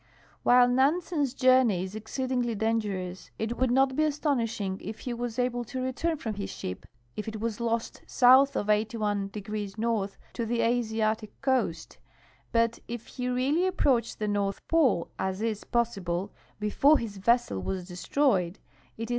\Vhile 0.43 0.67
Nansen's 0.73 1.35
journey 1.35 1.83
is 1.83 1.93
('.xceedingly 1.93 2.57
dangerous, 2.57 3.29
it 3.37 3.57
would 3.59 3.69
not 3.69 3.91
he 3.91 3.97
astfjuishing 3.97 4.81
if 4.81 5.05
ho 5.05 5.13
was 5.13 5.37
able 5.37 5.63
to 5.65 5.79
return 5.79 6.17
from 6.17 6.33
his 6.33 6.49
ship, 6.49 6.87
if 7.15 7.27
it 7.27 7.39
was 7.39 7.59
lost 7.59 8.01
Sf)uth 8.07 8.55
of 8.55 8.65
81° 8.65 9.77
north, 9.77 10.17
to 10.33 10.43
the 10.47 10.61
Asiatic 10.61 11.39
coast, 11.43 11.99
hut 12.51 12.79
if 12.87 13.05
he 13.05 13.27
really 13.29 13.67
a])|)roached 13.69 14.17
the 14.17 14.27
North 14.27 14.59
Polo, 14.67 15.09
as 15.19 15.39
is 15.39 15.63
po.ssil)le, 15.65 16.31
before 16.59 16.97
his 16.97 17.17
ve.ssel 17.17 17.61
was 17.63 17.87
destroyed, 17.87 18.57
it 18.97 19.09
is 19.09 19.09